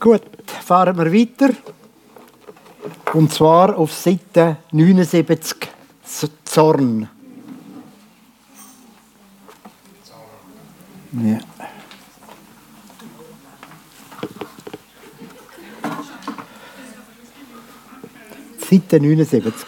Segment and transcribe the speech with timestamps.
[0.00, 0.22] Gut,
[0.64, 1.50] fahren wir weiter.
[3.14, 5.56] Und zwar auf Seite 79
[6.44, 7.08] Zorn.
[11.12, 11.40] Ja.
[18.70, 19.66] Seite 79.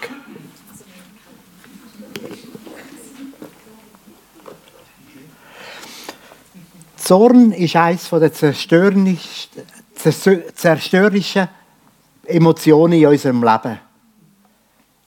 [6.97, 8.53] Zorn ist eines der
[10.03, 11.49] zerstörerischen
[12.25, 13.79] Emotionen in unserem Leben.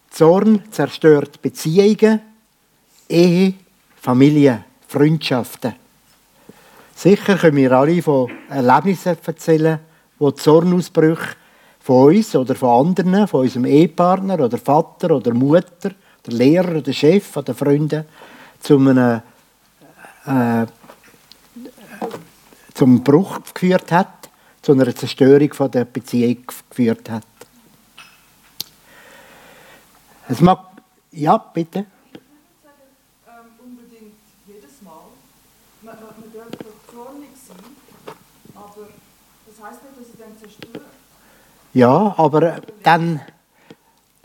[0.09, 2.21] Zorn zerstört Beziehungen,
[3.09, 3.53] Ehe,
[3.95, 5.73] Familie, Freundschaften.
[6.95, 9.79] Sicher können wir alle von Erlebnissen erzählen,
[10.19, 11.35] wo Zornausbrüche
[11.79, 15.91] von uns oder von anderen, von unserem Ehepartner oder Vater oder Mutter,
[16.25, 18.05] der Lehrer oder Chef oder Freunden
[18.59, 19.21] zu einem
[20.25, 20.65] äh,
[22.73, 24.22] zum Bruch geführt hat,
[24.63, 27.27] zu einer Zerstörung von der Beziehung geführt hat.
[30.29, 30.59] Es mag,
[31.11, 31.79] ja, bitte.
[31.79, 31.85] Ähm,
[33.61, 34.13] unbedingt
[34.47, 34.93] jedes Mal.
[35.81, 37.57] Man, man, doch zornig sein,
[38.55, 38.87] aber
[39.45, 40.85] das heißt nicht, dass sie dann zerstört.
[41.73, 43.19] Ja, aber dann.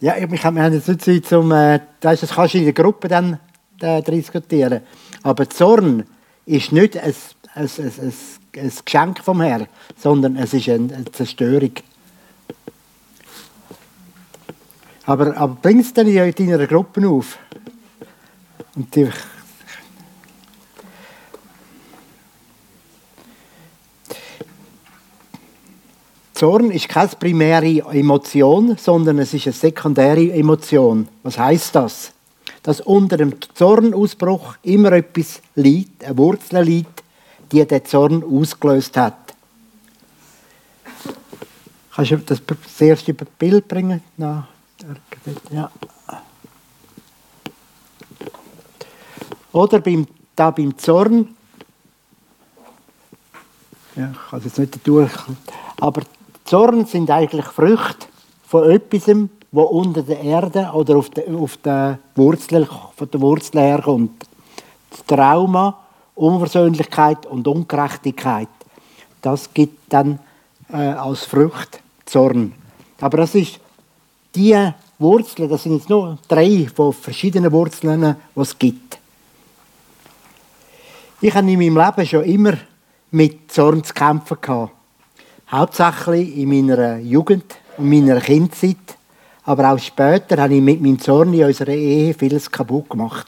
[0.00, 1.50] Ja, wir haben jetzt nicht Zeit, um.
[1.50, 3.41] Äh, das kannst du in der Gruppe dann
[3.80, 4.83] äh, diskutieren.
[5.25, 6.05] Aber Zorn
[6.47, 7.12] ist nicht ein,
[7.55, 8.12] ein, ein, ein,
[8.56, 11.72] ein Geschenk vom Herrn, sondern es ist eine, Zerstörung.
[15.06, 17.38] Aber, aber bring es dann in deiner Gruppe auf.
[18.74, 19.10] Und die,
[26.38, 31.08] Zorn ist keine primäre Emotion, sondern es ist eine sekundäre Emotion.
[31.24, 32.12] Was heißt das?
[32.62, 36.97] Dass unter dem Zornausbruch immer etwas liegt, eine Wurzel liegt,
[37.50, 39.34] die den Zorn ausgelöst hat.
[41.94, 44.02] Kannst du das, das erste Bild bringen?
[44.16, 44.46] Ja.
[49.52, 50.06] Oder beim,
[50.36, 51.34] da beim Zorn,
[53.96, 55.11] ja, ich kann es jetzt nicht durch,
[55.80, 56.02] aber
[56.44, 58.06] Zorn sind eigentlich Früchte
[58.46, 59.06] von etwas,
[59.50, 64.24] wo unter der Erde oder auf der, auf der Wurzel, von der Wurzel herkommt.
[65.06, 65.78] Trauma,
[66.18, 68.48] Unversöhnlichkeit und Ungerechtigkeit.
[69.23, 70.18] Das gibt dann
[70.73, 72.55] äh, als Frucht Zorn.
[73.01, 73.61] Aber das ist
[74.34, 74.56] die
[74.98, 78.98] Wurzeln, das sind jetzt nur drei von verschiedenen Wurzeln, die es gibt.
[81.20, 82.55] Ich habe in meinem Leben schon immer
[83.11, 84.73] mit Zorn zu kämpfen gehabt.
[85.50, 88.77] Hauptsächlich in meiner Jugend und meiner Kindzeit.
[89.45, 93.27] Aber auch später habe ich mit meinem Zorn in unserer Ehe vieles kaputt gemacht.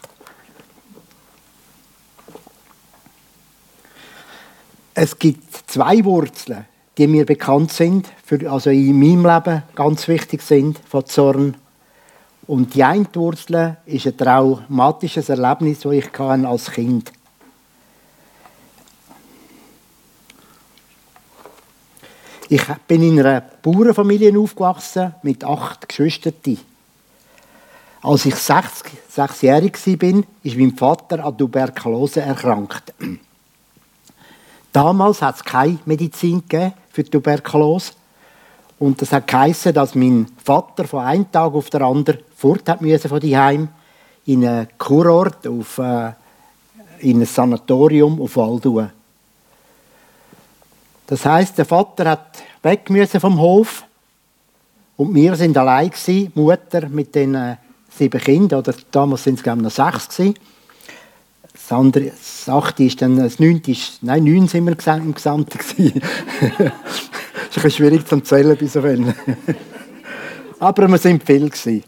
[4.94, 6.66] Es gibt zwei Wurzeln,
[6.98, 11.56] die mir bekannt sind, für, also in meinem Leben ganz wichtig sind von Zorn.
[12.46, 17.20] Und die eine Wurzel ist ein traumatisches Erlebnis, das ich als Kind hatte.
[22.52, 26.58] Ich bin in einer Bauernfamilie aufgewachsen mit acht Geschwistern.
[28.02, 32.92] Als ich sechs, sechsjährig war, ist mein Vater an Tuberkulose erkrankt.
[34.72, 36.42] Damals hat es keine Medizin
[36.90, 37.92] für Tuberkulose.
[38.78, 42.80] Und das hat geheißen, dass mein Vater von einem Tag auf den anderen fort hat
[42.80, 43.68] müssen von Heim
[44.24, 46.12] in einen Kurort, auf, äh,
[47.00, 48.88] in ein Sanatorium auf Waldau.
[51.06, 53.84] Das heißt, der Vater hat weg müssen vom Hof
[54.96, 57.56] und wir sind allein gewesen, Mutter mit den äh,
[57.90, 60.34] sieben Kindern oder damals sind es noch sechs gewesen.
[61.68, 65.58] Das andere, das achte ist dann, das neunte ist, nein, neun sind wir im Gesamten
[65.58, 66.00] gewesen.
[66.00, 66.02] ist
[66.58, 66.72] ein
[67.50, 69.14] bisschen schwierig zu zählen bis so viel.
[70.58, 71.50] Aber wir sind viel.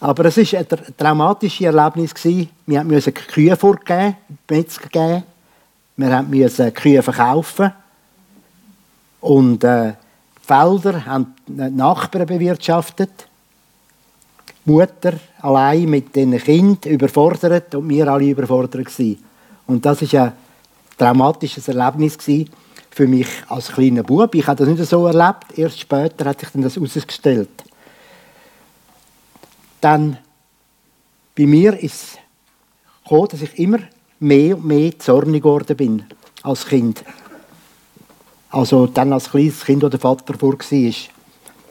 [0.00, 0.66] Aber es war ein
[0.98, 2.12] traumatisches Erlebnis.
[2.66, 4.16] Wir mussten Kühe vorgeben,
[4.50, 5.22] Metzger geben.
[5.96, 7.72] Wir mussten Kühe verkaufen.
[9.20, 9.94] Und äh,
[10.42, 13.26] Felder haben die Nachbarn bewirtschaftet.
[14.64, 18.86] Mutter allein mit den Kindern überfordert und wir alle überfordert.
[18.86, 19.22] Gewesen.
[19.66, 20.32] Und das war ein
[20.96, 22.16] traumatisches Erlebnis
[22.90, 24.34] für mich als kleiner Bub.
[24.34, 25.58] Ich habe das nicht so erlebt.
[25.58, 27.64] Erst später hat sich das herausgestellt
[29.84, 30.16] dann
[31.34, 32.18] bei mir ist es
[33.02, 33.80] gekommen, dass ich immer
[34.18, 36.04] mehr und mehr zornig geworden bin
[36.42, 37.04] als Kind.
[38.48, 40.94] Also dann als kleines Kind, wo der Vater vor war.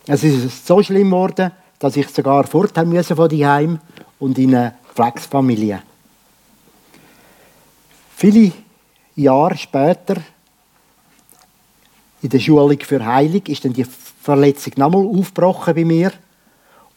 [0.05, 1.51] Es ist so schlimm geworden,
[1.83, 3.77] dass ich sogar fort musste von Heim
[4.17, 5.83] und in eine Flexfamilie.
[8.15, 8.53] Viele
[9.17, 10.15] Jahre später,
[12.21, 16.13] in der Schulung für Heilung, ist dann die Verletzung nochmal aufgebrochen bei mir.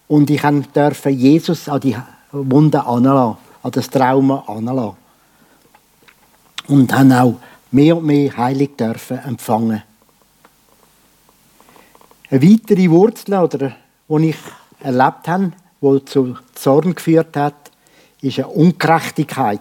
[0.06, 0.42] Und ich
[0.72, 1.96] durfte Jesus an die
[2.30, 4.96] Wunde anlassen, an das Trauma anlassen.
[6.68, 7.34] Und dann auch
[7.72, 9.82] mehr und mehr Heilung dürfen empfangen.
[12.30, 13.50] Eine weitere Wurzel,
[14.08, 14.36] die ich
[14.80, 17.70] erlebt habe, die zu Zorn geführt hat,
[18.20, 19.60] ist eine Ungerechtigkeit.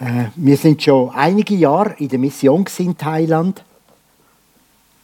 [0.00, 3.62] Äh, wir sind schon einige Jahre in der Mission in Thailand.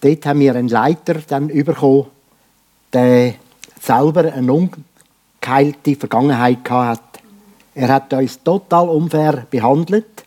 [0.00, 2.06] Dort haben wir einen Leiter dann bekommen,
[2.92, 3.34] der
[3.80, 7.02] selber eine ungeheilte Vergangenheit hatte.
[7.74, 10.24] Er hat uns total unfair behandelt,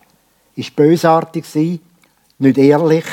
[0.55, 1.45] ist bösartig
[2.37, 3.05] nicht ehrlich.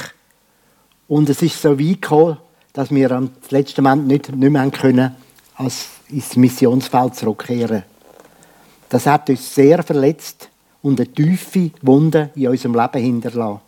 [1.08, 2.38] Und es ist so weit gekommen,
[2.72, 5.16] dass wir am letzten Moment nicht, nicht mehr können,
[5.54, 7.84] als ins Missionsfeld zurückkehren.
[8.88, 10.48] Das hat uns sehr verletzt
[10.82, 13.60] und eine tiefe Wunde in unserem Leben hinterlassen.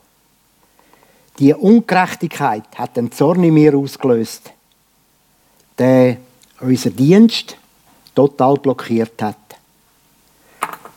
[1.39, 4.53] Die Ungerechtigkeit hat den Zorn in mir ausgelöst,
[5.79, 6.17] der
[6.61, 7.57] unser Dienst
[8.15, 9.37] total blockiert hat.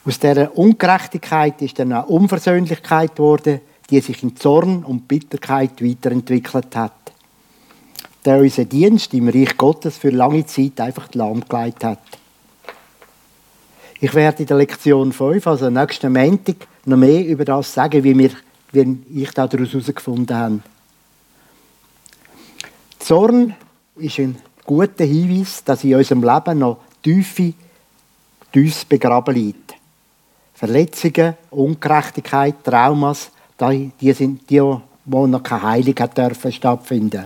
[0.03, 3.61] Aus dieser Ungerechtigkeit ist dann eine Unversöhnlichkeit geworden,
[3.91, 6.93] die sich in Zorn und Bitterkeit weiterentwickelt hat.
[8.23, 11.99] Der unseren Dienst im Reich Gottes für lange Zeit einfach lahmgelegt hat.
[13.99, 18.17] Ich werde in der Lektion 5, also nächsten Montag, noch mehr über das sagen, wie,
[18.17, 18.31] wir,
[18.71, 20.59] wie ich daraus herausgefunden habe.
[22.97, 23.55] Zorn
[23.97, 27.53] ist ein guter Hinweis, dass in unserem Leben noch tiefe,
[28.51, 29.75] tiefs begraben liegt.
[30.53, 34.61] Verletzungen, Ungerechtigkeit, Traumas, die sind die,
[35.05, 37.25] wo noch keine Heilung hat dürfen stattfinden.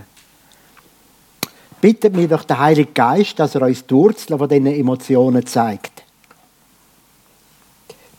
[1.82, 6.04] Bittet mir doch der Heilige Geist, dass er uns die Wurzeln von diesen Emotionen zeigt.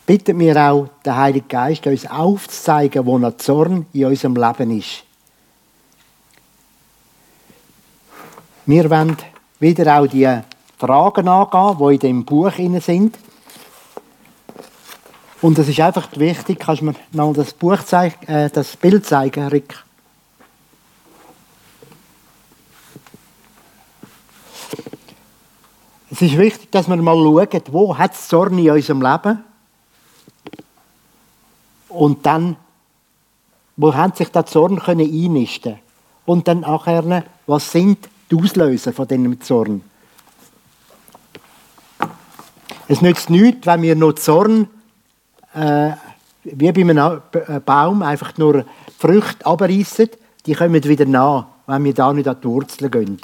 [0.05, 5.03] Bittet mir auch der Heilige Geist, uns aufzuzeigen, wo noch Zorn in unserem Leben ist.
[8.65, 9.17] Wir wollen
[9.59, 10.29] wieder auch die
[10.77, 13.17] Fragen angehen, die in dem Buch sind.
[15.39, 19.05] Und es ist einfach wichtig, kannst du mir noch das Buch zeigen, äh, das Bild
[19.05, 19.83] zeigen, Rick?
[26.09, 29.43] Es ist wichtig, dass wir mal schauen, wo hat es Zorn in unserem Leben?
[31.89, 32.55] Und dann,
[33.75, 35.77] wo haben sich der Zorn einnisten
[36.25, 39.83] Und dann nachher, was sind die Auslöser von diesem Zorn?
[42.87, 44.67] Es nützt nichts, wenn wir noch Zorn
[45.53, 45.91] äh,
[46.43, 48.65] wie bei einem äh, Baum einfach nur
[48.97, 50.09] Früchte abreißen,
[50.45, 53.19] die kommen wieder nach, wenn wir da nicht an die Wurzeln gehen.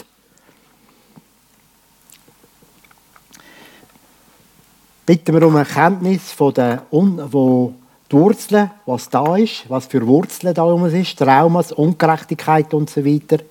[5.05, 7.73] Bitten wir um Erkenntnis von der, wo
[8.11, 13.03] die Wurzeln, was da ist, was für Wurzeln da um ist, Traumas, Ungerechtigkeit und so
[13.03, 13.43] weiter.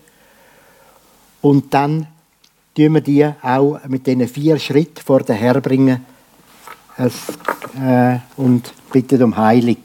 [1.42, 2.06] Und dann
[2.74, 6.11] tun wir die auch mit diesen vier Schritten vor den Herr bringen, es, äh,
[8.36, 9.78] und bitten um Heilung.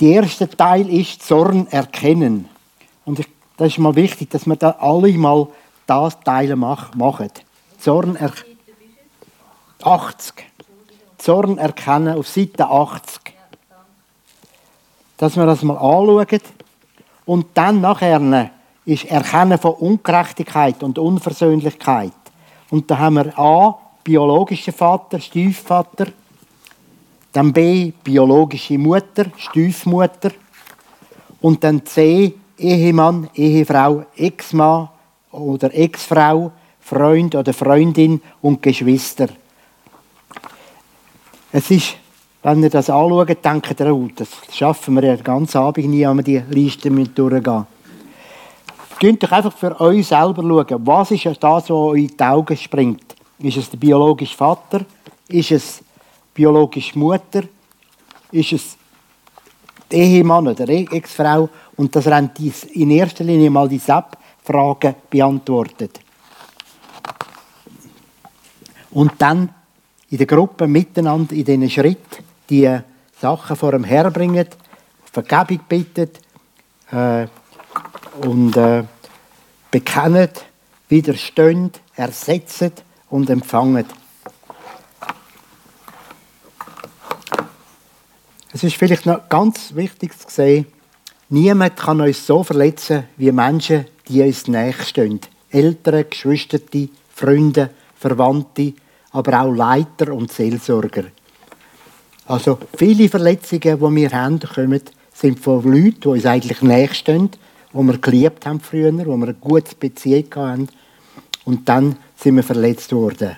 [0.00, 2.48] Der erste Teil ist Zorn erkennen.
[3.04, 3.24] Und
[3.56, 5.48] das ist mal wichtig, dass wir da alle mal
[5.86, 7.30] das Teil machen.
[7.78, 8.56] Zorn erkennen.
[9.82, 10.34] 80.
[11.18, 13.20] Zorn erkennen auf Seite 80.
[15.16, 16.40] Dass wir das mal anschauen.
[17.24, 18.50] Und dann nachher
[18.84, 22.12] ist Erkennen von Ungerechtigkeit und Unversöhnlichkeit.
[22.70, 26.08] Und da haben wir A, biologischer Vater, Stiefvater.
[27.32, 30.32] Dann B, biologische Mutter, Stiefmutter.
[31.40, 34.88] Und dann C, Ehemann, Ehefrau, Ex-Mann
[35.32, 39.28] oder Ex-Frau, Freund oder Freundin und Geschwister.
[41.50, 41.96] Es ist,
[42.42, 46.16] wenn ihr das anschaut, denkt ihr, oh, das schaffen wir ja den Abend nie, wenn
[46.16, 47.66] wir die Liste durchgehen.
[49.00, 52.56] Könnt euch einfach für euch selber schauen, was ist das, was euch in die Augen
[52.56, 53.16] springt.
[53.42, 54.84] Ist es der biologische Vater?
[55.28, 55.82] Ist es
[56.32, 57.42] biologische Mutter?
[58.30, 58.76] Ist es
[59.90, 61.48] der Ehemann oder die Ex-Frau?
[61.76, 62.30] Und das haben
[62.72, 66.00] in erster Linie mal die SAP-Fragen beantwortet.
[68.92, 69.48] Und dann
[70.10, 72.78] in der Gruppe miteinander in diesen Schritt die
[73.20, 74.46] Sachen vor dem Herr bringen,
[75.10, 76.20] Vergebung bittet
[76.90, 77.26] äh,
[78.24, 78.84] und äh,
[79.70, 80.30] bekennen,
[80.88, 82.72] widerstehen, ersetzen
[83.12, 83.84] und empfangen.
[88.54, 90.66] Es ist vielleicht noch ganz wichtig zu sehen,
[91.28, 95.20] niemand kann uns so verletzen wie Menschen, die uns näher stehen.
[95.50, 96.58] Eltern, Geschwister,
[97.14, 98.72] Freunde, Verwandte,
[99.10, 101.04] aber auch Leiter und Seelsorger.
[102.26, 104.80] Also viele Verletzungen, die wir haben, kommen,
[105.12, 107.28] sind von Leuten, die uns eigentlich näher stehen,
[107.74, 110.68] die wir geliebt haben früher, wo wir eine gute Beziehung hatten.
[111.44, 113.36] Und dann sind wir verletzt worden.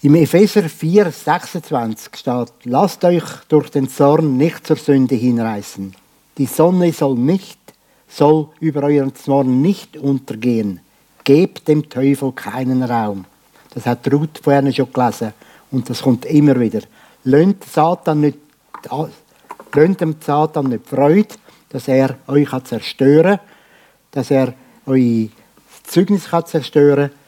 [0.00, 5.94] Im Epheser 4, 26 steht, lasst euch durch den Zorn nicht zur Sünde hinreißen.
[6.38, 7.58] Die Sonne soll nicht,
[8.08, 10.80] soll über euren Zorn nicht untergehen.
[11.24, 13.24] Gebt dem Teufel keinen Raum.
[13.74, 15.32] Das hat Ruth vorhin schon gelesen.
[15.70, 16.80] Und das kommt immer wieder.
[17.24, 18.38] Lönt Satan nicht,
[19.74, 21.34] lönt dem Satan nicht Freude,
[21.68, 23.46] dass er euch zerstören kann,
[24.12, 24.54] dass er
[24.86, 25.28] euer
[25.88, 27.18] Zeugnis zerstören kann,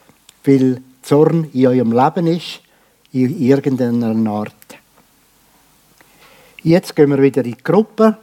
[0.45, 2.61] weil Zorn in eurem Leben ist,
[3.13, 4.53] in irgendeiner Art.
[6.63, 8.17] Jetzt gehen wir wieder in die Gruppe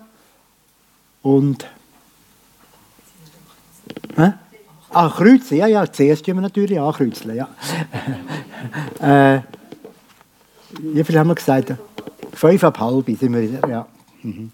[1.23, 1.67] und.
[4.15, 4.33] Hä?
[4.89, 7.49] Ah, kreuzen, ja, ja, zuerst tun wir natürlich ankreuzeln, ja.
[9.35, 9.41] äh,
[10.79, 11.73] wie viel haben wir gesagt?
[12.33, 13.87] Fünf ab halb sind wir wieder, ja.
[14.23, 14.51] Mhm.